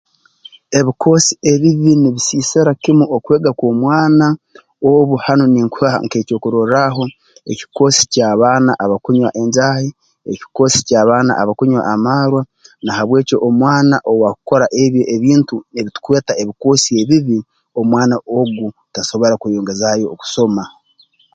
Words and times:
Ebikoosi 0.79 1.33
ebibi 1.51 1.91
nibisiisira 2.01 2.71
kimu 2.81 3.05
okwega 3.15 3.51
kw'omwana 3.59 4.27
obu 4.93 5.15
hanu 5.25 5.43
ninkuha 5.53 5.95
nk'ekyokurorraaho 6.03 7.03
ekikoosi 7.51 8.01
ky'abaana 8.13 8.71
abakunywa 8.83 9.29
enjaahi 9.41 9.89
ekikoosi 10.31 10.79
ky'abaana 10.87 11.31
abakunywa 11.41 11.81
amaarwa 11.93 12.41
na 12.83 12.91
habw'eki 12.97 13.35
omwana 13.47 13.95
owaakukora 14.11 14.65
ebi 14.83 15.01
ebintu 15.15 15.55
ebitukweta 15.79 16.31
ebikoosi 16.41 16.89
ebibi 17.01 17.37
omwana 17.79 18.15
ogu 18.37 18.67
tasobora 18.93 19.35
kweyongezaayo 19.41 20.05
okusoma 20.13 20.63